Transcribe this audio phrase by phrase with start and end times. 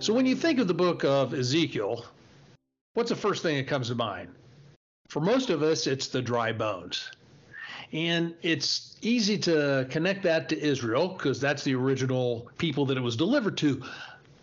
[0.00, 2.04] So, when you think of the book of Ezekiel,
[2.94, 4.32] what's the first thing that comes to mind?
[5.08, 7.10] For most of us, it's the dry bones.
[7.92, 13.00] And it's easy to connect that to Israel because that's the original people that it
[13.00, 13.82] was delivered to.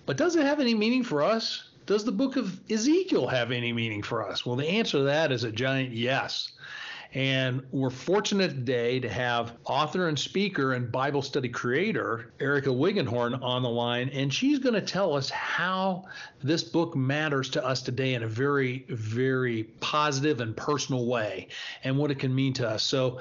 [0.05, 1.70] But does it have any meaning for us?
[1.86, 4.45] Does the book of Ezekiel have any meaning for us?
[4.45, 6.52] Well, the answer to that is a giant yes.
[7.14, 13.41] And we're fortunate today to have author and speaker and Bible study creator Erica Wiggenhorn
[13.41, 14.09] on the line.
[14.09, 16.05] And she's going to tell us how
[16.44, 21.48] this book matters to us today in a very, very positive and personal way
[21.83, 22.83] and what it can mean to us.
[22.83, 23.20] So,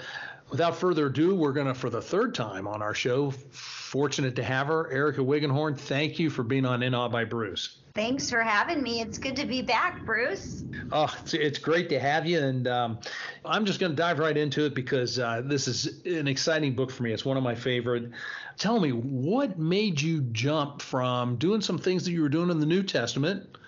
[0.50, 4.42] without further ado, we're going to, for the third time on our show, fortunate to
[4.42, 5.76] have her, Erica Wiggenhorn.
[5.76, 7.78] Thank you for being on In Awe by Bruce.
[7.94, 9.00] Thanks for having me.
[9.00, 10.64] It's good to be back, Bruce.
[10.90, 12.40] Oh, it's, it's great to have you.
[12.40, 12.98] And um,
[13.44, 16.90] I'm just going to dive right into it because uh, this is an exciting book
[16.90, 17.12] for me.
[17.12, 18.10] It's one of my favorite.
[18.58, 22.58] Tell me, what made you jump from doing some things that you were doing in
[22.58, 23.58] the New Testament?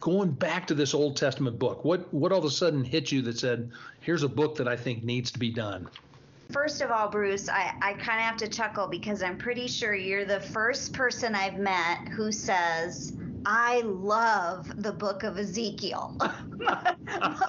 [0.00, 3.22] Going back to this Old Testament book, what what all of a sudden hit you
[3.22, 5.88] that said, "Here's a book that I think needs to be done"?
[6.52, 9.94] First of all, Bruce, I, I kind of have to chuckle because I'm pretty sure
[9.94, 13.12] you're the first person I've met who says,
[13.44, 16.16] I love the book of Ezekiel.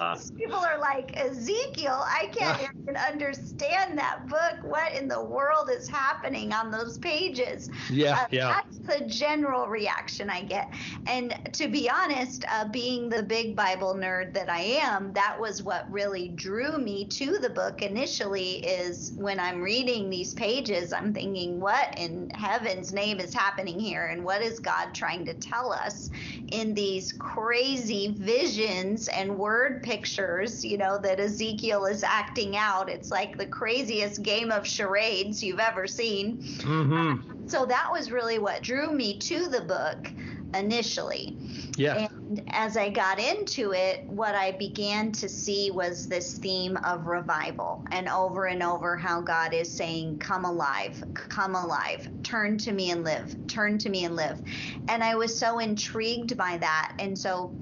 [0.00, 4.62] Most people are like, Ezekiel, I can't even understand that book.
[4.62, 7.68] What in the world is happening on those pages?
[7.90, 8.54] Yeah, uh, yeah.
[8.54, 10.72] That's the general reaction I get.
[11.06, 15.62] And to be honest, uh, being the big Bible nerd that I am, that was
[15.62, 18.64] what really drew me to the book initially.
[18.64, 24.06] Is when I'm reading these pages, I'm thinking, what in heaven's name is happening here?
[24.06, 25.79] And what is God trying to tell us?
[25.84, 26.10] Us
[26.52, 32.88] in these crazy visions and word pictures, you know, that Ezekiel is acting out.
[32.88, 36.38] It's like the craziest game of charades you've ever seen.
[36.38, 37.48] Mm-hmm.
[37.48, 40.10] So that was really what drew me to the book
[40.54, 41.36] initially.
[41.76, 42.08] Yeah.
[42.20, 47.06] And as I got into it, what I began to see was this theme of
[47.06, 52.72] revival and over and over how God is saying, Come alive, come alive, turn to
[52.72, 54.40] me and live, turn to me and live.
[54.88, 56.94] And I was so intrigued by that.
[56.98, 57.54] And so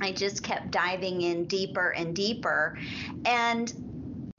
[0.00, 2.78] I just kept diving in deeper and deeper.
[3.24, 3.72] And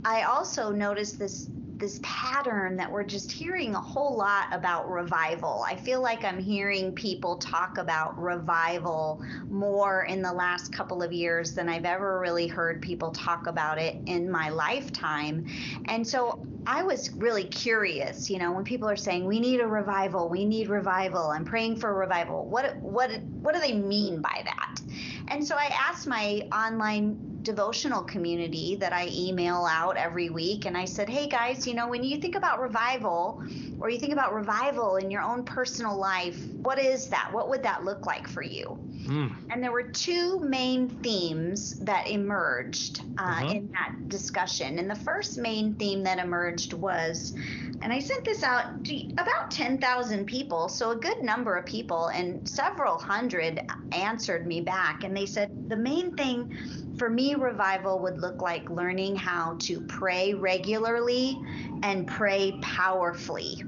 [0.04, 5.66] I also noticed this this pattern that we're just hearing a whole lot about revival.
[5.68, 11.12] I feel like I'm hearing people talk about revival more in the last couple of
[11.12, 15.46] years than I've ever really heard people talk about it in my lifetime.
[15.86, 19.68] And so I was really curious, you know, when people are saying we need a
[19.68, 22.46] revival, we need revival, I'm praying for revival.
[22.46, 24.82] What what what do they mean by that?
[25.28, 30.66] And so I asked my online devotional community that I email out every week.
[30.66, 33.42] And I said, hey guys, you know, when you think about revival
[33.80, 37.32] or you think about revival in your own personal life, what is that?
[37.32, 38.78] What would that look like for you?
[39.06, 39.36] Mm.
[39.52, 43.54] And there were two main themes that emerged uh, uh-huh.
[43.54, 44.80] in that discussion.
[44.80, 47.36] And the first main theme that emerged was,
[47.82, 52.08] and I sent this out to about 10,000 people, so a good number of people,
[52.08, 53.62] and several hundred
[53.92, 55.04] answered me back.
[55.04, 56.58] And they said, the main thing
[56.98, 61.40] for me, revival would look like learning how to pray regularly
[61.84, 63.64] and pray powerfully.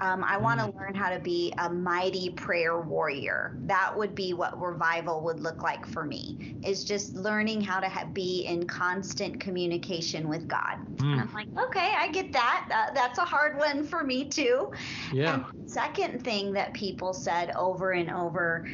[0.00, 0.76] Um, I want to mm.
[0.78, 3.56] learn how to be a mighty prayer warrior.
[3.62, 6.54] That would be what revival would look like for me.
[6.64, 10.78] Is just learning how to ha- be in constant communication with God.
[10.96, 11.12] Mm.
[11.12, 12.68] And I'm like, okay, I get that.
[12.72, 14.70] Uh, that's a hard one for me too.
[15.12, 15.34] Yeah.
[15.34, 18.68] And second thing that people said over and over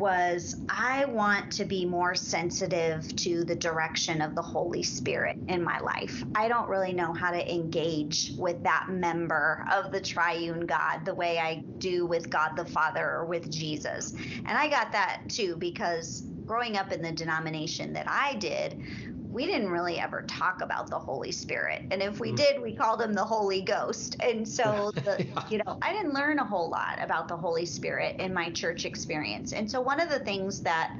[0.00, 5.62] was, I want to be more sensitive to the direction of the Holy Spirit in
[5.62, 6.24] my life.
[6.34, 11.14] I don't really know how to engage with that member of the triune God the
[11.14, 14.12] way I do with God the Father or with Jesus.
[14.12, 18.82] And I got that too because growing up in the denomination that I did,
[19.30, 21.82] we didn't really ever talk about the Holy Spirit.
[21.90, 22.36] And if we mm.
[22.36, 24.16] did, we called him the Holy Ghost.
[24.20, 25.44] And so, the, yeah.
[25.48, 28.84] you know, I didn't learn a whole lot about the Holy Spirit in my church
[28.84, 29.52] experience.
[29.52, 30.96] And so, one of the things that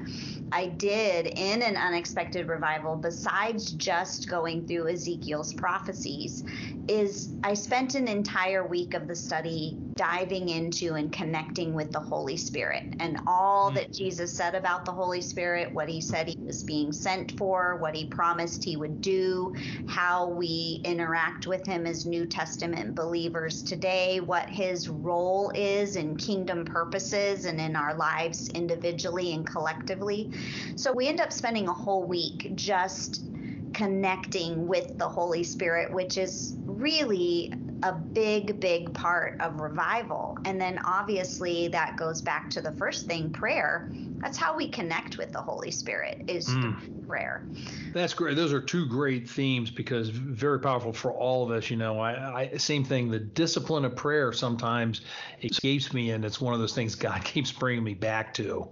[0.53, 6.43] I did in an unexpected revival, besides just going through Ezekiel's prophecies,
[6.87, 11.99] is I spent an entire week of the study diving into and connecting with the
[11.99, 13.75] Holy Spirit and all mm.
[13.75, 17.77] that Jesus said about the Holy Spirit, what he said he was being sent for,
[17.77, 19.53] what he promised he would do,
[19.87, 26.17] how we interact with him as New Testament believers today, what his role is in
[26.17, 30.31] kingdom purposes and in our lives individually and collectively.
[30.75, 33.30] So we end up spending a whole week just
[33.73, 37.53] connecting with the Holy Spirit, which is really
[37.83, 40.37] a big, big part of revival.
[40.45, 43.89] And then obviously that goes back to the first thing prayer.
[44.17, 47.07] That's how we connect with the Holy Spirit is mm.
[47.07, 47.43] prayer.
[47.91, 48.35] That's great.
[48.35, 51.69] Those are two great themes because very powerful for all of us.
[51.71, 53.09] You know, I, I same thing.
[53.09, 55.01] The discipline of prayer sometimes
[55.41, 58.67] escapes me, and it's one of those things God keeps bringing me back to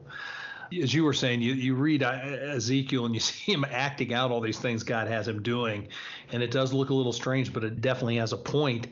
[0.82, 4.42] as you were saying, you, you read Ezekiel and you see him acting out all
[4.42, 5.88] these things God has him doing.
[6.32, 8.88] And it does look a little strange, but it definitely has a point.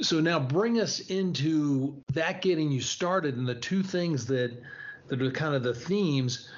[0.00, 4.62] So now bring us into that getting you started and the two things that
[5.08, 6.48] that are kind of the themes.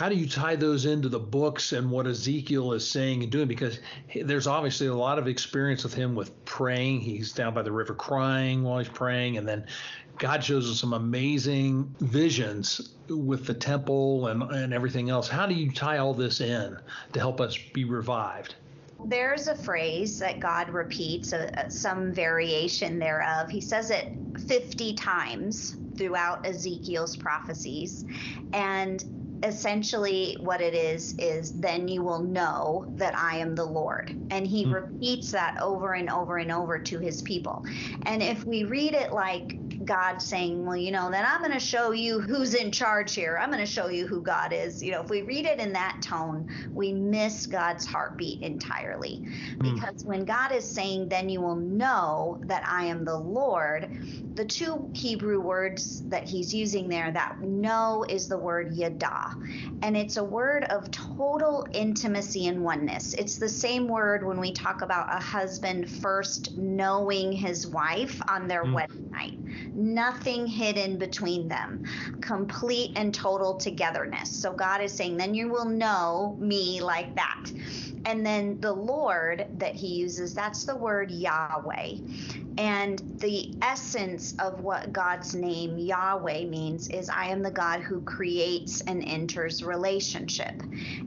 [0.00, 3.46] How do you tie those into the books and what Ezekiel is saying and doing?
[3.46, 3.80] Because
[4.22, 7.02] there's obviously a lot of experience with him with praying.
[7.02, 9.66] He's down by the river crying while he's praying, and then
[10.16, 15.28] God shows us some amazing visions with the temple and, and everything else.
[15.28, 16.78] How do you tie all this in
[17.12, 18.54] to help us be revived?
[19.04, 23.50] There's a phrase that God repeats, uh, uh some variation thereof.
[23.50, 24.14] He says it
[24.48, 28.06] 50 times throughout Ezekiel's prophecies.
[28.54, 34.16] And essentially what it is is then you will know that I am the Lord.
[34.30, 34.74] And he mm.
[34.74, 37.64] repeats that over and over and over to his people.
[38.06, 39.56] And if we read it like
[39.90, 43.36] God saying, well, you know, then I'm going to show you who's in charge here.
[43.42, 44.80] I'm going to show you who God is.
[44.80, 49.26] You know, if we read it in that tone, we miss God's heartbeat entirely.
[49.56, 49.74] Mm.
[49.74, 53.88] Because when God is saying, then you will know that I am the Lord,
[54.36, 59.34] the two Hebrew words that he's using there, that know is the word yada.
[59.82, 63.14] And it's a word of total intimacy and oneness.
[63.14, 68.46] It's the same word when we talk about a husband first knowing his wife on
[68.46, 68.74] their mm.
[68.74, 69.36] wedding night
[69.80, 71.82] nothing hidden between them,
[72.20, 74.30] complete and total togetherness.
[74.30, 77.52] So God is saying, then you will know me like that.
[78.04, 81.96] And then the Lord that he uses, that's the word Yahweh.
[82.58, 88.00] And the essence of what God's name Yahweh means is I am the God who
[88.02, 90.62] creates and enters relationship.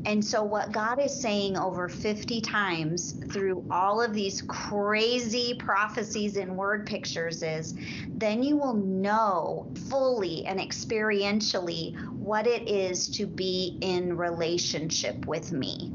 [0.06, 6.38] And so, what God is saying over 50 times through all of these crazy prophecies
[6.38, 7.76] and word pictures is
[8.08, 15.52] then you will know fully and experientially what it is to be in relationship with
[15.52, 15.92] me.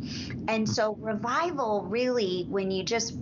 [0.46, 3.16] And so, revival really, when you just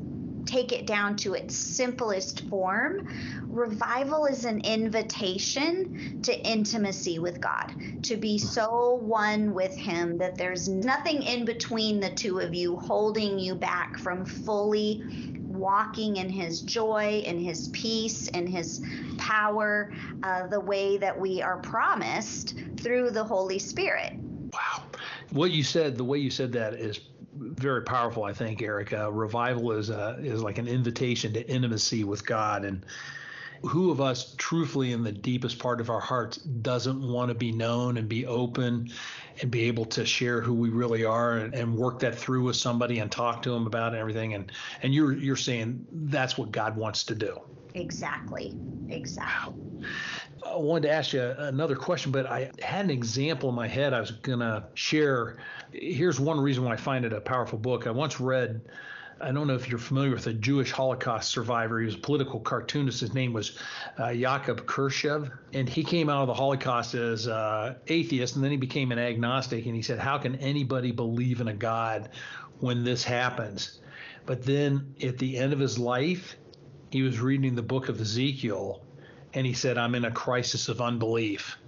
[0.44, 3.08] take it down to its simplest form,
[3.42, 10.36] revival is an invitation to intimacy with God, to be so one with Him that
[10.36, 16.28] there's nothing in between the two of you holding you back from fully walking in
[16.28, 18.84] His joy, in His peace, in His
[19.18, 19.92] power,
[20.22, 24.14] uh, the way that we are promised through the Holy Spirit.
[24.52, 24.84] Wow.
[25.30, 27.00] What you said, the way you said that is
[27.38, 28.92] very powerful, I think, Eric.
[28.92, 32.84] Uh, revival is uh, is like an invitation to intimacy with God, and
[33.62, 37.52] who of us, truthfully, in the deepest part of our hearts, doesn't want to be
[37.52, 38.90] known and be open
[39.40, 42.56] and be able to share who we really are and, and work that through with
[42.56, 44.34] somebody and talk to them about everything.
[44.34, 44.50] And
[44.82, 47.40] and you're you're saying that's what God wants to do.
[47.74, 48.54] Exactly.
[48.88, 49.54] Exactly.
[50.44, 53.92] I wanted to ask you another question, but I had an example in my head
[53.92, 55.38] I was going to share.
[55.72, 57.86] Here's one reason why I find it a powerful book.
[57.86, 58.60] I once read,
[59.20, 61.80] I don't know if you're familiar with a Jewish Holocaust survivor.
[61.80, 63.00] He was a political cartoonist.
[63.00, 63.58] His name was
[63.96, 65.30] uh, Jakob Kershev.
[65.54, 68.98] And he came out of the Holocaust as uh, atheist, and then he became an
[68.98, 69.64] agnostic.
[69.64, 72.10] And he said, How can anybody believe in a God
[72.60, 73.80] when this happens?
[74.26, 76.36] But then at the end of his life,
[76.90, 78.82] he was reading the book of Ezekiel
[79.34, 81.58] and he said, I'm in a crisis of unbelief.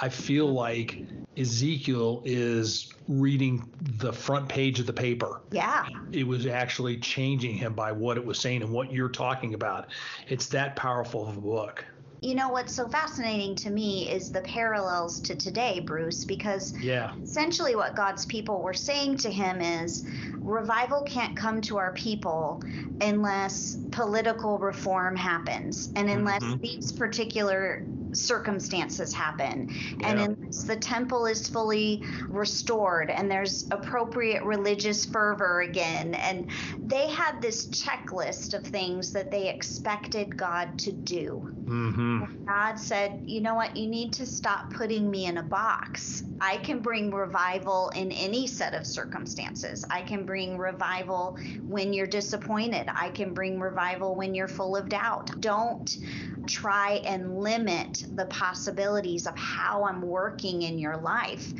[0.00, 1.02] I feel like
[1.36, 5.40] Ezekiel is reading the front page of the paper.
[5.50, 5.86] Yeah.
[6.12, 9.88] It was actually changing him by what it was saying and what you're talking about.
[10.28, 11.84] It's that powerful of a book.
[12.20, 17.14] you know what's so fascinating to me is the parallels to today, Bruce, because yeah.
[17.22, 22.60] essentially what God's people were saying to him is revival can't come to our people
[23.00, 26.60] unless political reform happens and unless mm-hmm.
[26.60, 27.84] these particular
[28.14, 29.68] circumstances happen
[30.00, 30.08] yeah.
[30.10, 36.50] and unless the temple is fully restored and there's appropriate religious fervor again and
[36.82, 42.44] they had this checklist of things that they expected god to do mm-hmm.
[42.46, 43.76] god said you know what?
[43.76, 46.24] You need to stop putting me in a box.
[46.40, 49.84] I can bring revival in any set of circumstances.
[49.90, 52.88] I can bring revival when you're disappointed.
[52.88, 55.40] I can bring revival when you're full of doubt.
[55.40, 55.98] Don't
[56.46, 61.52] try and limit the possibilities of how I'm working in your life.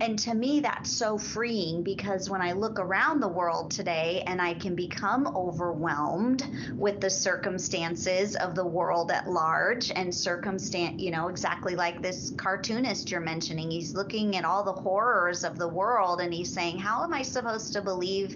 [0.00, 4.40] And to me, that's so freeing because when I look around the world today and
[4.40, 6.46] I can become overwhelmed
[6.78, 9.49] with the circumstances of the world at large
[9.94, 14.72] and circumstance, you know, exactly like this cartoonist you're mentioning, he's looking at all the
[14.72, 18.34] horrors of the world and he's saying, How am I supposed to believe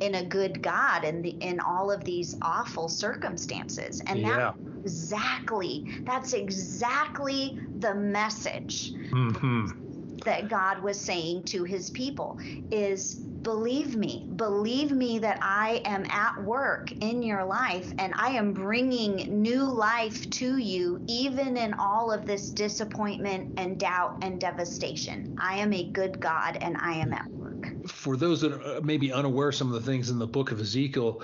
[0.00, 4.02] in a good God in the in all of these awful circumstances?
[4.06, 4.36] And yeah.
[4.36, 10.18] that exactly that's exactly the message mm-hmm.
[10.24, 12.38] that God was saying to his people
[12.70, 18.30] is believe me believe me that I am at work in your life and I
[18.30, 24.40] am bringing new life to you even in all of this disappointment and doubt and
[24.40, 25.36] devastation.
[25.40, 27.68] I am a good God and I am at work.
[27.86, 30.60] For those that are uh, maybe unaware some of the things in the book of
[30.60, 31.22] Ezekiel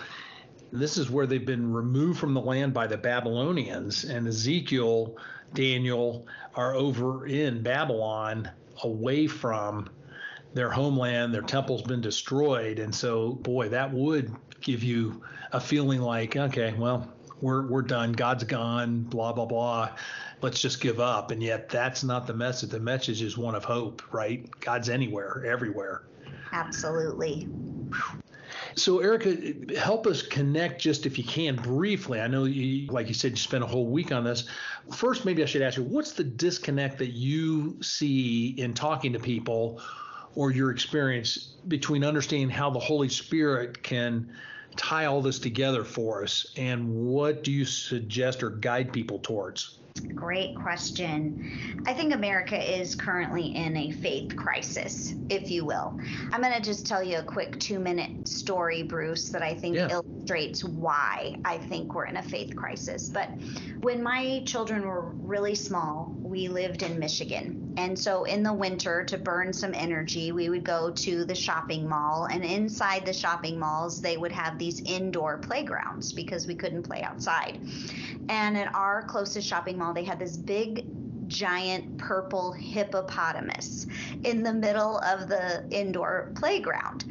[0.71, 5.17] this is where they've been removed from the land by the Babylonians, and Ezekiel,
[5.55, 8.51] Daniel are over in Babylon,
[8.83, 9.89] away from
[10.55, 11.35] their homeland.
[11.35, 16.75] Their temple's been destroyed, and so, boy, that would give you a feeling like, okay,
[16.77, 18.13] well, we're we're done.
[18.13, 19.03] God's gone.
[19.03, 19.91] Blah blah blah.
[20.41, 21.31] Let's just give up.
[21.31, 22.71] And yet, that's not the message.
[22.71, 24.49] The message is one of hope, right?
[24.61, 26.03] God's anywhere, everywhere.
[26.53, 27.49] Absolutely.
[28.75, 29.37] So, Erica,
[29.77, 32.21] help us connect just if you can briefly.
[32.21, 34.45] I know, you, like you said, you spent a whole week on this.
[34.95, 39.19] First, maybe I should ask you what's the disconnect that you see in talking to
[39.19, 39.81] people
[40.35, 44.31] or your experience between understanding how the Holy Spirit can
[44.77, 49.79] tie all this together for us and what do you suggest or guide people towards?
[50.01, 51.83] Great question.
[51.87, 55.99] I think America is currently in a faith crisis, if you will.
[56.33, 59.77] I'm going to just tell you a quick two minute story, Bruce, that I think
[59.77, 59.89] yeah.
[59.91, 63.09] illustrates why I think we're in a faith crisis.
[63.09, 63.31] But
[63.81, 67.75] when my children were really small, we lived in Michigan.
[67.79, 71.89] And so in the winter, to burn some energy, we would go to the shopping
[71.89, 72.27] mall.
[72.31, 77.03] And inside the shopping malls, they would have these indoor playgrounds because we couldn't play
[77.03, 77.61] outside.
[78.29, 80.87] And at our closest shopping mall, they had this big
[81.29, 83.87] giant purple hippopotamus
[84.25, 87.05] in the middle of the indoor playground.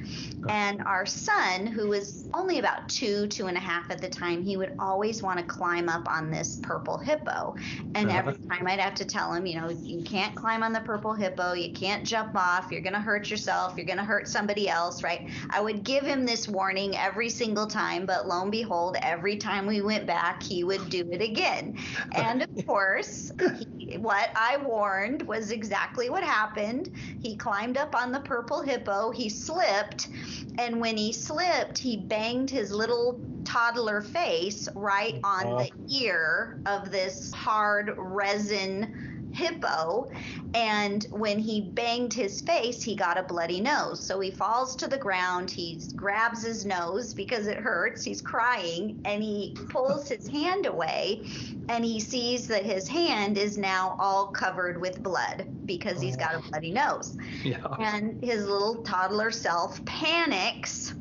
[0.49, 4.43] And our son, who was only about two, two and a half at the time,
[4.43, 7.55] he would always want to climb up on this purple hippo.
[7.95, 8.17] And uh-huh.
[8.17, 11.13] every time I'd have to tell him, you know, you can't climb on the purple
[11.13, 14.69] hippo, you can't jump off, you're going to hurt yourself, you're going to hurt somebody
[14.69, 15.29] else, right?
[15.49, 19.65] I would give him this warning every single time, but lo and behold, every time
[19.65, 21.77] we went back, he would do it again.
[22.17, 26.91] And of course, he, what I warned was exactly what happened.
[27.21, 30.09] He climbed up on the purple hippo, he slipped
[30.57, 35.63] and when he slipped, he banged his little toddler face right on uh-huh.
[35.63, 40.09] the ear of this hard resin hippo.
[40.53, 43.99] And when he banged his face, he got a bloody nose.
[43.99, 45.51] So he falls to the ground.
[45.51, 48.03] He grabs his nose because it hurts.
[48.03, 51.21] He's crying and he pulls his hand away
[51.69, 56.33] and he sees that his hand is now all covered with blood because he's got
[56.33, 56.49] a oh.
[56.49, 57.17] bloody nose.
[57.43, 57.65] Yeah.
[57.79, 60.93] And his little toddler self panics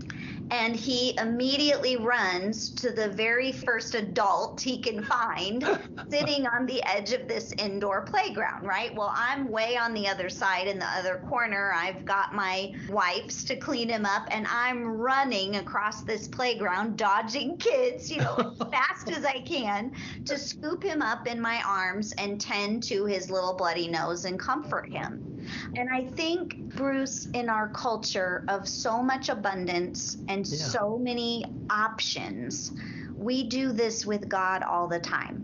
[0.51, 5.65] and he immediately runs to the very first adult he can find
[6.11, 8.95] sitting on the edge of this indoor playground, right?
[8.95, 11.73] Well, I'm way on the other side in the other corner.
[11.75, 17.57] I've got my wipes to clean him up, and I'm running across this playground, dodging
[17.57, 19.93] kids, you know, as fast as I can
[20.27, 24.39] to scoop him up in my arms and tend to his little bloody nose and
[24.39, 25.36] comfort him.
[25.77, 30.57] And I think, Bruce, in our culture of so much abundance and yeah.
[30.57, 32.73] so many options,
[33.17, 35.43] we do this with God all the time.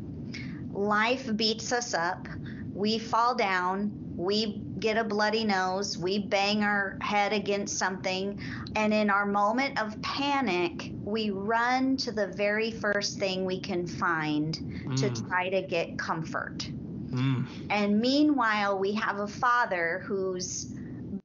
[0.73, 2.28] Life beats us up,
[2.75, 8.40] we fall down, we get a bloody nose, we bang our head against something,
[8.75, 13.87] and in our moment of panic, we run to the very first thing we can
[13.87, 14.97] find mm.
[14.97, 16.68] to try to get comfort.
[17.12, 17.47] Mm.
[17.71, 20.73] And meanwhile, we have a father who's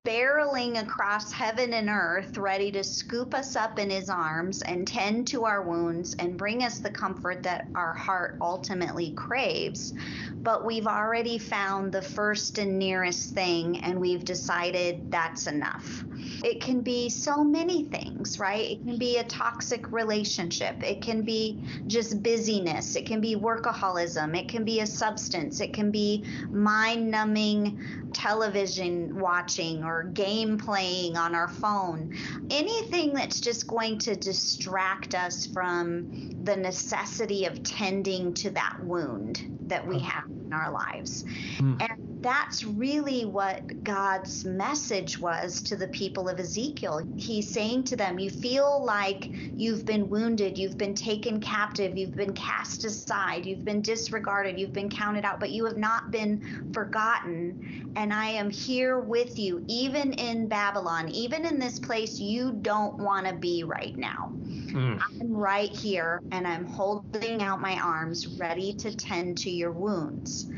[0.04, 5.28] barreling across heaven and earth, ready to scoop us up in his arms and tend
[5.28, 9.94] to our wounds and bring us the comfort that our heart ultimately craves.
[10.34, 16.06] But we've already found the first and nearest thing, and we've decided that's enough.
[16.44, 18.72] It can be so many things, right?
[18.72, 20.84] It can be a toxic relationship.
[20.84, 22.96] It can be just busyness.
[22.96, 24.38] It can be workaholism.
[24.38, 25.60] It can be a substance.
[25.60, 32.16] It can be mind numbing television watching or game playing on our phone.
[32.50, 39.58] Anything that's just going to distract us from the necessity of tending to that wound
[39.68, 41.24] that we have in our lives.
[41.58, 41.82] Mm.
[41.90, 47.02] And that's really what God's message was to the people of Ezekiel.
[47.16, 52.16] He's saying to them, You feel like you've been wounded, you've been taken captive, you've
[52.16, 56.74] been cast aside, you've been disregarded, you've been counted out, but you have not been
[56.74, 57.94] forgotten.
[57.96, 62.98] And I am here with you, even in Babylon, even in this place you don't
[62.98, 64.34] want to be right now.
[64.34, 65.02] Mm.
[65.02, 70.52] I'm right here and I'm holding out my arms, ready to tend to your wounds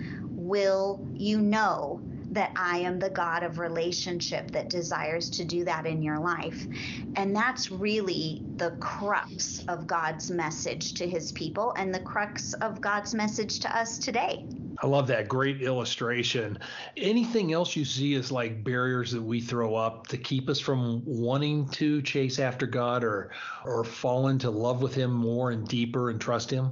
[0.50, 2.02] will you know
[2.32, 6.68] that I am the God of relationship that desires to do that in your life.
[7.16, 12.82] And that's really the crux of God's message to his people and the crux of
[12.82, 14.46] God's message to us today.
[14.82, 16.58] I love that great illustration.
[16.96, 21.04] Anything else you see as like barriers that we throw up to keep us from
[21.06, 23.32] wanting to chase after God or
[23.66, 26.72] or fall into love with him more and deeper and trust him?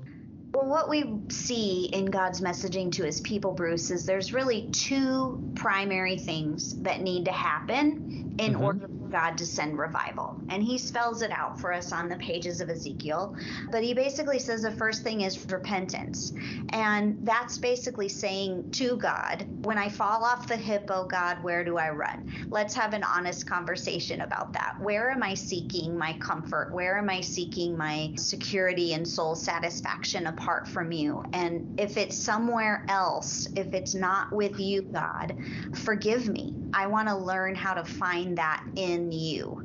[0.57, 5.39] Well, what we see in God's messaging to his people, Bruce, is there's really two
[5.53, 8.63] primary things that need to happen in mm-hmm.
[8.63, 10.35] order for God to send revival.
[10.49, 13.35] And he spells it out for us on the pages of Ezekiel.
[13.69, 16.33] But he basically says the first thing is repentance.
[16.69, 21.63] And that's basically saying to God, when I fall off the hip, hippo, God, where
[21.63, 22.47] do I run?
[22.49, 24.75] Let's have an honest conversation about that.
[24.79, 26.71] Where am I seeking my comfort?
[26.71, 31.23] Where am I seeking my security and soul satisfaction apart from you?
[31.33, 35.35] And if it's somewhere else, if it's not with you, God,
[35.75, 36.53] forgive me.
[36.73, 39.61] I want to learn how to find that in in you.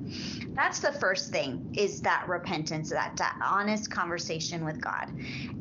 [0.54, 5.06] That's the first thing is that repentance, that, that honest conversation with God.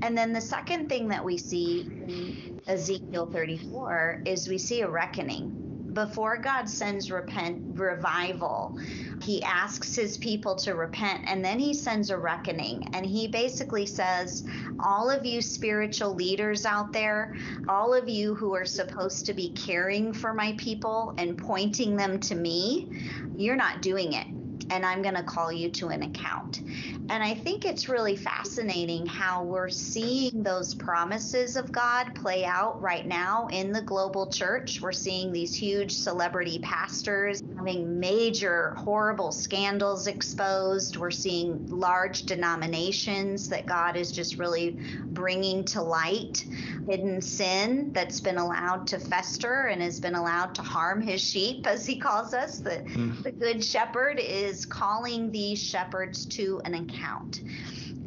[0.01, 4.89] And then the second thing that we see in Ezekiel 34 is we see a
[4.89, 8.77] reckoning before God sends repent revival,
[9.23, 12.87] he asks his people to repent and then he sends a reckoning.
[12.93, 14.43] And he basically says,
[14.79, 17.35] All of you spiritual leaders out there,
[17.67, 22.19] all of you who are supposed to be caring for my people and pointing them
[22.21, 22.89] to me,
[23.35, 24.27] you're not doing it
[24.69, 26.61] and I'm going to call you to an account.
[27.09, 32.81] And I think it's really fascinating how we're seeing those promises of God play out
[32.81, 34.79] right now in the global church.
[34.81, 40.97] We're seeing these huge celebrity pastors having major, horrible scandals exposed.
[40.97, 46.45] We're seeing large denominations that God is just really bringing to light,
[46.87, 51.67] hidden sin that's been allowed to fester and has been allowed to harm his sheep,
[51.67, 52.59] as he calls us.
[52.59, 53.21] The, mm.
[53.23, 57.41] the good shepherd is calling these shepherds to an account.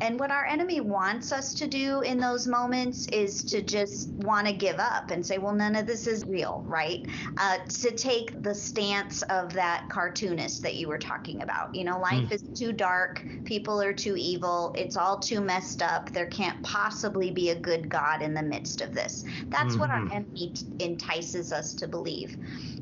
[0.00, 4.46] And what our enemy wants us to do in those moments is to just want
[4.46, 7.06] to give up and say, well, none of this is real, right?
[7.38, 11.74] Uh, to take the stance of that cartoonist that you were talking about.
[11.74, 12.32] You know, life mm.
[12.32, 16.10] is too dark, people are too evil, it's all too messed up.
[16.10, 19.24] There can't possibly be a good God in the midst of this.
[19.46, 19.80] That's mm-hmm.
[19.80, 20.12] what our mm-hmm.
[20.12, 22.36] enemy entices us to believe.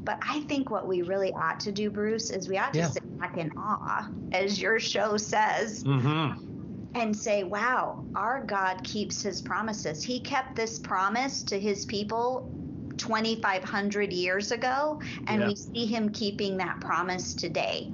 [0.04, 2.88] But I think what we really ought to do, Bruce, is we ought to yeah.
[2.88, 5.84] sit back in awe, as your show says.
[5.84, 6.51] Mm-hmm
[6.94, 10.02] and say, wow, our God keeps his promises.
[10.02, 12.50] He kept this promise to his people
[12.98, 15.48] 2,500 years ago, and yeah.
[15.48, 17.90] we see him keeping that promise today.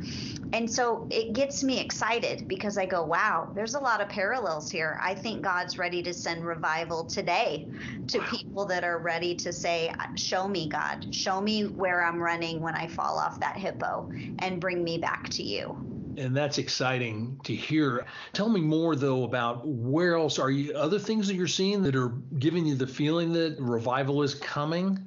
[0.53, 4.71] And so it gets me excited because I go, wow, there's a lot of parallels
[4.71, 4.99] here.
[5.03, 7.67] I think God's ready to send revival today
[8.09, 8.27] to wow.
[8.31, 12.75] people that are ready to say, show me, God, show me where I'm running when
[12.75, 17.55] I fall off that hippo and bring me back to you and that's exciting to
[17.55, 18.05] hear.
[18.33, 21.97] Tell me more though about where else are you other things that you're seeing that
[21.97, 24.99] are giving you the feeling that revival is coming?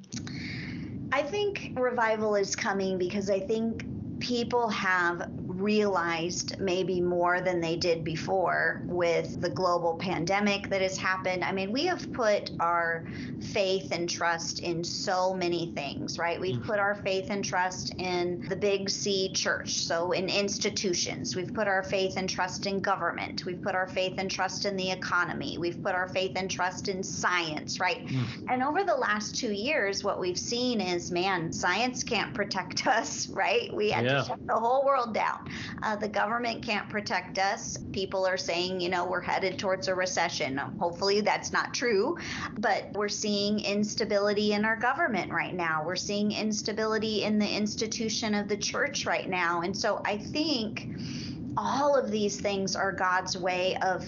[1.11, 3.85] I think revival is coming because I think
[4.19, 10.97] people have realized maybe more than they did before with the global pandemic that has
[10.97, 11.43] happened.
[11.43, 13.05] I mean, we have put our
[13.51, 16.39] faith and trust in so many things, right?
[16.39, 16.65] We've mm-hmm.
[16.65, 21.35] put our faith and trust in the big C church, so in institutions.
[21.35, 23.45] We've put our faith and trust in government.
[23.45, 25.57] We've put our faith and trust in the economy.
[25.57, 28.05] We've put our faith and trust in science, right?
[28.07, 28.25] Mm.
[28.49, 33.27] And over the last two years, what we've seen is man, science can't protect us,
[33.29, 33.73] right?
[33.73, 34.21] We had yeah.
[34.21, 35.49] to shut the whole world down.
[35.83, 37.77] Uh, the government can't protect us.
[37.91, 40.57] People are saying, you know, we're headed towards a recession.
[40.79, 42.17] Hopefully that's not true,
[42.57, 45.83] but we're seeing instability in our government right now.
[45.85, 49.61] We're seeing instability in the institution of the church right now.
[49.61, 50.87] And so I think
[51.57, 54.05] all of these things are God's way of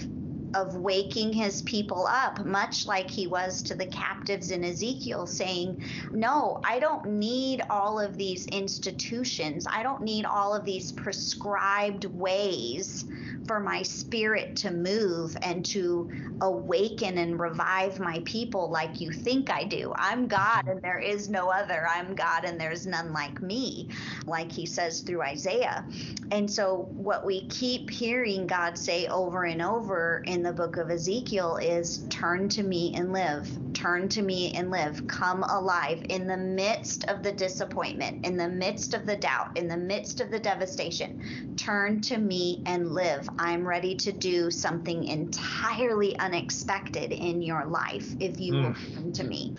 [0.54, 5.78] of waking his people up, much like he was to the captives in Ezekiel, saying,
[6.12, 9.66] No, I don't need all of these institutions.
[9.72, 13.06] I don't need all of these prescribed ways
[13.48, 16.10] for my spirit to move and to
[16.42, 19.94] awaken and revive my people like you think I do.
[19.98, 21.86] I'm God and there is no other.
[21.90, 23.90] I'm God and there's none like me,
[24.28, 25.86] like he says through Isaiah.
[26.32, 30.90] And so, what we keep hearing God say over and over in the book of
[30.90, 36.28] Ezekiel is turn to me and live, turn to me and live, come alive in
[36.28, 40.32] the midst of the disappointment, in the midst of the doubt, in the midst of
[40.32, 41.22] the devastation.
[41.56, 43.30] Turn to me and live.
[43.40, 48.68] I'm ready to do something entirely unexpected in your life if you mm.
[48.68, 49.56] will come to me.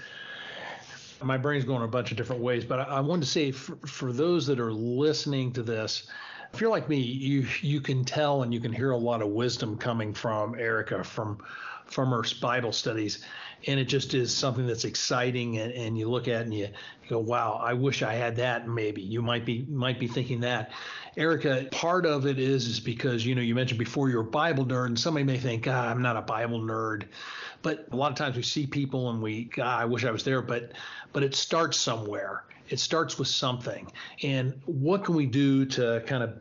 [1.22, 3.76] My brain's going a bunch of different ways, but I, I wanted to say for,
[3.86, 6.08] for those that are listening to this,
[6.52, 9.28] if you're like me, you you can tell and you can hear a lot of
[9.28, 11.38] wisdom coming from Erica from
[11.86, 13.24] from her Bible studies,
[13.66, 15.58] and it just is something that's exciting.
[15.58, 18.68] And, and you look at and you, you go, "Wow, I wish I had that."
[18.68, 20.72] Maybe you might be might be thinking that.
[21.16, 24.64] Erica, part of it is is because you know you mentioned before you're a Bible
[24.64, 27.04] nerd, and somebody may think, ah, I'm not a Bible nerd,
[27.62, 30.24] but a lot of times we see people and we, ah, I wish I was
[30.24, 30.72] there, but
[31.12, 32.44] but it starts somewhere.
[32.68, 33.90] It starts with something,
[34.22, 36.38] and what can we do to kind of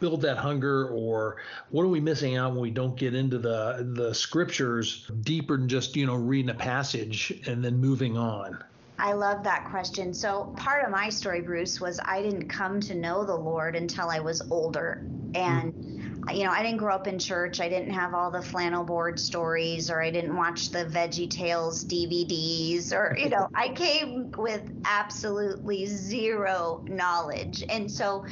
[0.00, 1.36] build that hunger or
[1.70, 5.68] what are we missing out when we don't get into the the scriptures deeper than
[5.68, 8.62] just you know reading a passage and then moving on
[8.98, 10.14] I love that question.
[10.14, 14.08] So, part of my story, Bruce, was I didn't come to know the Lord until
[14.08, 15.04] I was older.
[15.34, 15.95] And, mm.
[16.32, 17.60] You know, I didn't grow up in church.
[17.60, 21.84] I didn't have all the flannel board stories, or I didn't watch the Veggie Tales
[21.84, 27.64] DVDs, or, you know, I came with absolutely zero knowledge.
[27.68, 28.24] And so,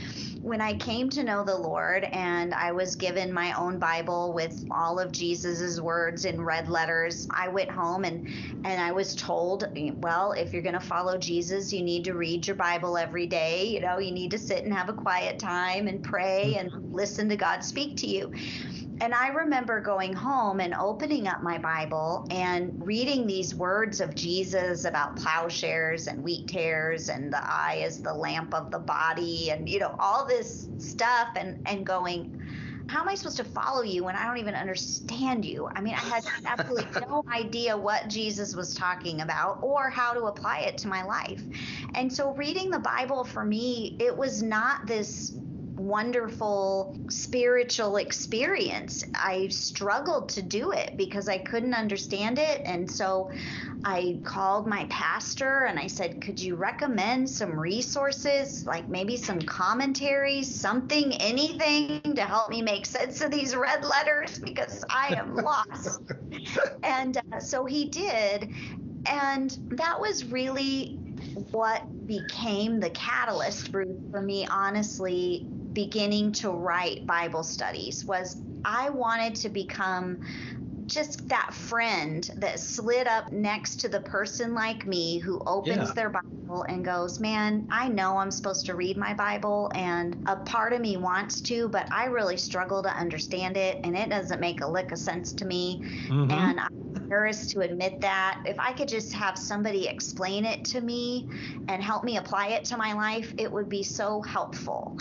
[0.43, 4.63] when I came to know the Lord and I was given my own Bible with
[4.71, 8.29] all of Jesus's words in red letters, I went home and
[8.65, 9.67] and I was told,
[10.03, 13.65] well, if you're going to follow Jesus, you need to read your Bible every day,
[13.65, 17.29] you know, you need to sit and have a quiet time and pray and listen
[17.31, 18.33] to God speak to you.
[19.01, 24.15] And I remember going home and opening up my Bible and reading these words of
[24.15, 29.51] Jesus about plowshares and wheat tares and the eye is the lamp of the body
[29.51, 32.41] and you know all this stuff and and going
[32.87, 35.69] how am I supposed to follow you when I don't even understand you?
[35.75, 40.25] I mean, I had absolutely no idea what Jesus was talking about or how to
[40.25, 41.43] apply it to my life.
[41.95, 45.35] And so reading the Bible for me, it was not this
[45.77, 49.05] wonderful spiritual experience.
[49.15, 52.63] I struggled to do it because I couldn't understand it.
[52.65, 53.31] And so
[53.85, 59.41] I called my pastor and I said, Could you recommend some resources, like maybe some
[59.41, 65.35] commentaries, something, anything to help me make sense of these red letters because I am
[65.35, 66.01] lost?
[66.83, 68.51] and uh, so he did.
[69.07, 70.99] And that was really
[71.51, 78.91] what became the catalyst, Bruce, for me, honestly, beginning to write Bible studies was I
[78.91, 80.21] wanted to become
[80.87, 85.95] just that friend that slid up next to the person like me who opens yeah.
[85.95, 90.37] their Bible and goes, Man, I know I'm supposed to read my Bible, and a
[90.37, 94.41] part of me wants to, but I really struggle to understand it, and it doesn't
[94.41, 95.81] make a lick of sense to me.
[96.09, 96.31] Mm-hmm.
[96.31, 98.43] And I'm embarrassed to admit that.
[98.47, 101.29] If I could just have somebody explain it to me
[101.69, 104.99] and help me apply it to my life, it would be so helpful.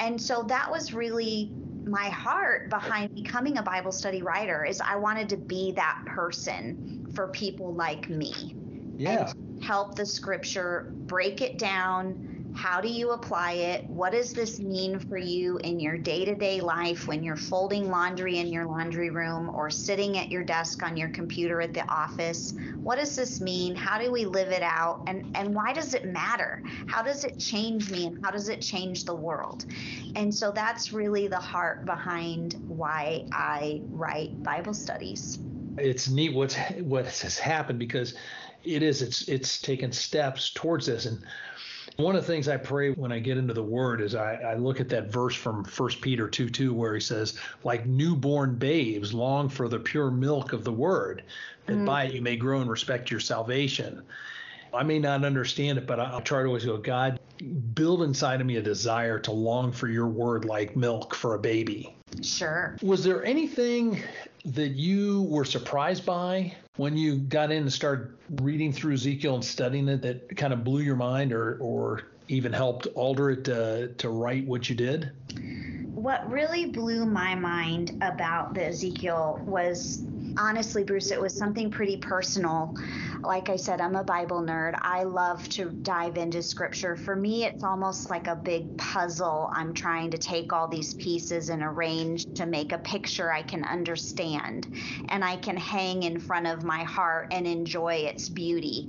[0.00, 1.52] And so that was really
[1.86, 7.06] my heart behind becoming a Bible study writer is I wanted to be that person
[7.14, 8.56] for people like me.
[8.96, 9.32] Yeah.
[9.60, 13.84] help the scripture, break it down, How do you apply it?
[13.90, 17.90] What does this mean for you in your day to day life when you're folding
[17.90, 21.86] laundry in your laundry room or sitting at your desk on your computer at the
[21.88, 22.54] office?
[22.76, 23.74] What does this mean?
[23.74, 25.02] How do we live it out?
[25.08, 26.62] And, and why does it matter?
[26.86, 29.66] How does it change me and how does it change the world?
[30.14, 35.40] And so that's really the heart behind why I write Bible studies.
[35.76, 38.14] It's neat what's what has happened because
[38.64, 41.22] it is it's it's taken steps towards this and
[41.96, 44.54] one of the things I pray when I get into the word is I, I
[44.54, 49.14] look at that verse from 1 Peter 2 2, where he says, like newborn babes,
[49.14, 51.22] long for the pure milk of the word,
[51.66, 51.84] that mm-hmm.
[51.84, 54.02] by it you may grow and respect your salvation.
[54.72, 57.20] I may not understand it, but I'll try to always go, God,
[57.74, 61.38] build inside of me a desire to long for your word like milk for a
[61.38, 61.94] baby.
[62.22, 62.76] Sure.
[62.82, 64.02] Was there anything
[64.44, 69.44] that you were surprised by when you got in and started reading through Ezekiel and
[69.44, 73.88] studying it that kind of blew your mind or, or even helped alter it to,
[73.98, 75.12] to write what you did?
[76.04, 80.02] What really blew my mind about the Ezekiel was
[80.36, 82.74] honestly, Bruce, it was something pretty personal
[83.24, 84.78] like I said, I'm a Bible nerd.
[84.80, 86.96] I love to dive into scripture.
[86.96, 89.50] For me, it's almost like a big puzzle.
[89.52, 93.64] I'm trying to take all these pieces and arrange to make a picture I can
[93.64, 94.72] understand
[95.08, 98.88] and I can hang in front of my heart and enjoy its beauty.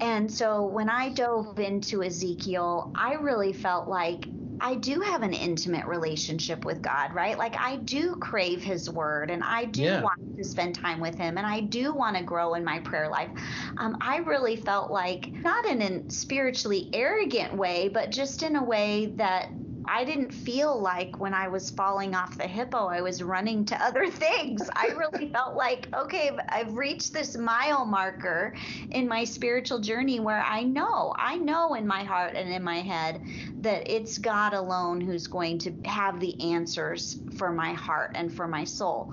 [0.00, 4.26] And so when I dove into Ezekiel, I really felt like
[4.60, 7.38] I do have an intimate relationship with God, right?
[7.38, 10.02] Like I do crave his word and I do yeah.
[10.02, 13.08] want to spend time with him and I do want to grow in my prayer
[13.08, 13.30] life.
[13.78, 18.64] Um, I really felt like, not in a spiritually arrogant way, but just in a
[18.64, 19.50] way that
[19.84, 23.84] I didn't feel like when I was falling off the hippo, I was running to
[23.84, 24.68] other things.
[24.74, 28.54] I really felt like, okay, I've reached this mile marker
[28.90, 32.80] in my spiritual journey where I know, I know in my heart and in my
[32.80, 33.22] head
[33.60, 38.46] that it's God alone who's going to have the answers for my heart and for
[38.46, 39.12] my soul.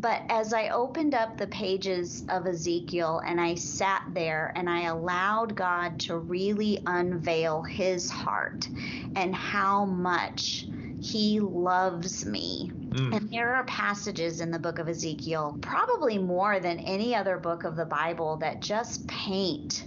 [0.00, 4.82] But as I opened up the pages of Ezekiel and I sat there and I
[4.82, 8.68] allowed God to really unveil his heart
[9.16, 10.68] and how much
[11.00, 12.70] he loves me.
[12.90, 13.16] Mm.
[13.16, 17.64] And there are passages in the book of Ezekiel, probably more than any other book
[17.64, 19.84] of the Bible, that just paint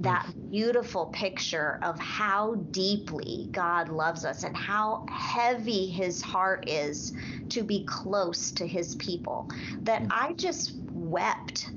[0.00, 7.12] that beautiful picture of how deeply God loves us and how heavy his heart is
[7.50, 9.48] to be close to his people
[9.82, 11.70] that I just wept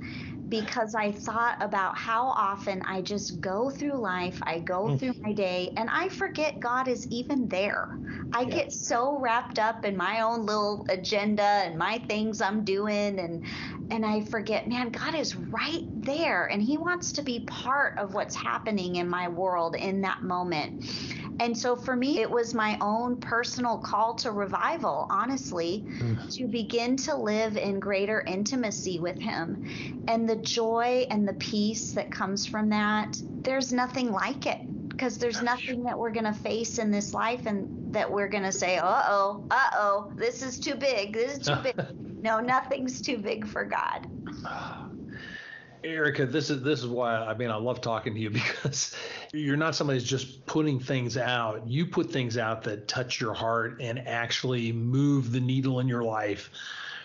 [0.51, 4.99] because I thought about how often I just go through life, I go mm.
[4.99, 7.97] through my day, and I forget God is even there.
[8.33, 8.55] I yeah.
[8.55, 13.45] get so wrapped up in my own little agenda and my things I'm doing and
[13.89, 18.13] and I forget, man, God is right there and he wants to be part of
[18.13, 20.85] what's happening in my world in that moment.
[21.41, 26.31] And so for me, it was my own personal call to revival, honestly, mm.
[26.35, 30.03] to begin to live in greater intimacy with Him.
[30.07, 35.17] And the joy and the peace that comes from that, there's nothing like it because
[35.17, 38.51] there's nothing that we're going to face in this life and that we're going to
[38.51, 41.13] say, uh oh, uh oh, this is too big.
[41.13, 41.75] This is too big.
[42.21, 44.07] no, nothing's too big for God.
[45.83, 48.95] Erica, this is this is why I mean I love talking to you because
[49.33, 51.67] you're not somebody who's just putting things out.
[51.67, 56.03] You put things out that touch your heart and actually move the needle in your
[56.03, 56.51] life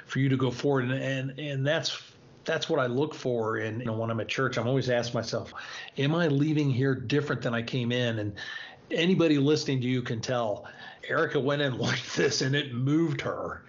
[0.04, 2.05] for you to go forward and and, and that's
[2.46, 5.18] that's what I look for and you know when I'm at church I'm always asking
[5.18, 5.52] myself
[5.98, 8.34] am I leaving here different than I came in and
[8.90, 10.66] anybody listening to you can tell
[11.08, 13.62] Erica went in like this and it moved her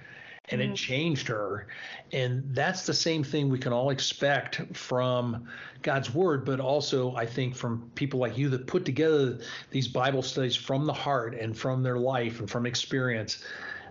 [0.49, 0.71] and mm-hmm.
[0.71, 1.67] it changed her.
[2.11, 5.47] And that's the same thing we can all expect from
[5.81, 9.39] God's word, but also I think from people like you that put together
[9.71, 13.43] these Bible studies from the heart and from their life and from experience.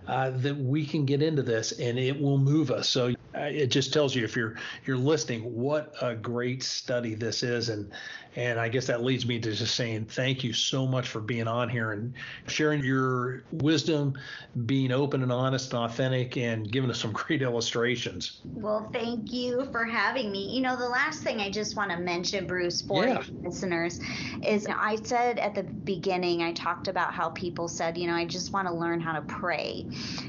[0.05, 2.87] Uh, that we can get into this and it will move us.
[2.87, 4.55] So uh, it just tells you if you're
[4.85, 7.91] you're listening, what a great study this is, and
[8.37, 11.47] and I guess that leads me to just saying thank you so much for being
[11.47, 12.13] on here and
[12.45, 14.13] sharing your wisdom,
[14.67, 18.41] being open and honest and authentic, and giving us some great illustrations.
[18.45, 20.53] Well, thank you for having me.
[20.53, 23.23] You know, the last thing I just want to mention, Bruce, for yeah.
[23.41, 23.99] listeners,
[24.43, 28.05] is you know, I said at the beginning, I talked about how people said, you
[28.05, 29.83] know, I just want to learn how to pray.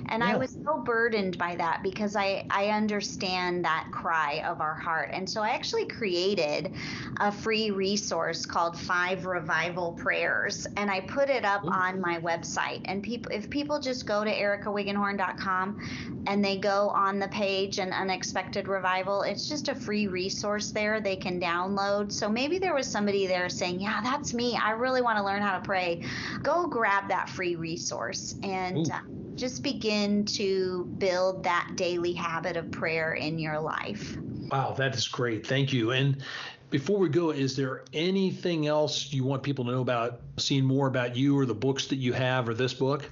[0.06, 0.32] And yeah.
[0.32, 5.10] I was so burdened by that because I, I understand that cry of our heart.
[5.12, 6.72] And so I actually created
[7.20, 12.20] a free resource resource called Five Revival Prayers, and I put it up on my
[12.20, 12.82] website.
[12.84, 17.92] And people, if people just go to ericawiggenhorn.com and they go on the page and
[17.92, 22.12] Unexpected Revival, it's just a free resource there they can download.
[22.12, 24.56] So maybe there was somebody there saying, "Yeah, that's me.
[24.56, 26.04] I really want to learn how to pray."
[26.44, 28.88] Go grab that free resource and.
[28.90, 29.00] Uh,
[29.34, 34.18] just begin to build that daily habit of prayer in your life.
[34.50, 35.46] Wow, that is great.
[35.46, 35.92] Thank you.
[35.92, 36.24] And
[36.70, 40.86] before we go, is there anything else you want people to know about seeing more
[40.86, 43.08] about you or the books that you have or this book?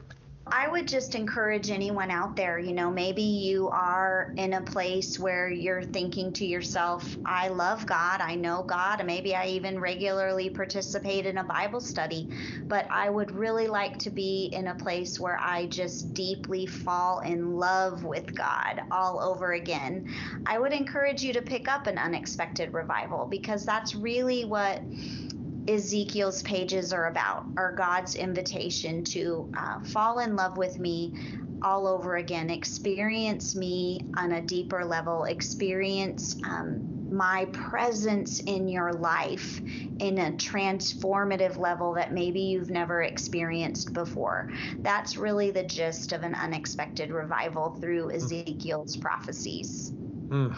[0.48, 5.18] I would just encourage anyone out there, you know, maybe you are in a place
[5.18, 9.80] where you're thinking to yourself, I love God, I know God, and maybe I even
[9.80, 12.28] regularly participate in a Bible study,
[12.68, 17.20] but I would really like to be in a place where I just deeply fall
[17.20, 20.04] in love with God all over again.
[20.46, 24.80] I would encourage you to pick up an unexpected revival because that's really what
[25.68, 31.12] Ezekiel's pages are about, are God's invitation to uh, fall in love with me
[31.62, 38.92] all over again, experience me on a deeper level, experience um, my presence in your
[38.92, 39.60] life
[40.00, 44.50] in a transformative level that maybe you've never experienced before.
[44.80, 49.92] That's really the gist of an unexpected revival through Ezekiel's prophecies.
[50.28, 50.56] Mm.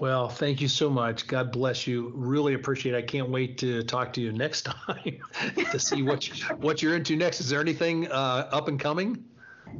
[0.00, 1.26] Well, thank you so much.
[1.26, 2.10] God bless you.
[2.14, 2.98] Really appreciate it.
[2.98, 5.20] I can't wait to talk to you next time
[5.70, 7.40] to see what you, what you're into next.
[7.40, 9.22] Is there anything uh, up and coming?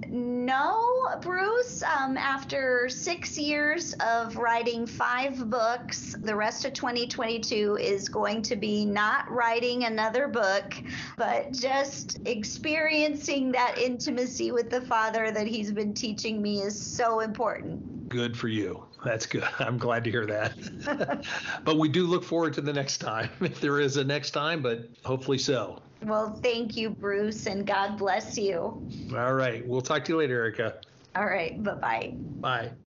[0.07, 1.83] No, Bruce.
[1.83, 8.57] Um, after six years of writing five books, the rest of 2022 is going to
[8.57, 10.75] be not writing another book,
[11.17, 17.21] but just experiencing that intimacy with the Father that He's been teaching me is so
[17.21, 18.09] important.
[18.11, 18.85] Good for you.
[19.05, 19.45] That's good.
[19.59, 21.27] I'm glad to hear that.
[21.65, 24.63] but we do look forward to the next time, if there is a next time,
[24.63, 25.81] but hopefully so.
[26.03, 28.83] Well, thank you, Bruce, and God bless you.
[29.15, 29.67] All right.
[29.67, 30.77] We'll talk to you later, Erica.
[31.15, 31.63] All right.
[31.63, 32.15] Bye-bye.
[32.41, 32.71] Bye.